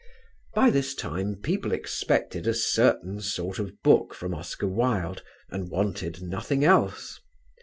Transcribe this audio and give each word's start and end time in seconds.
By 0.55 0.71
this 0.71 0.95
time 0.95 1.35
people 1.35 1.71
expected 1.71 2.47
a 2.47 2.55
certain 2.55 3.21
sort 3.21 3.59
of 3.59 3.83
book 3.83 4.15
from 4.15 4.33
Oscar 4.33 4.67
Wilde 4.67 5.21
and 5.51 5.69
wanted 5.69 6.23
nothing 6.23 6.65
else. 6.65 7.19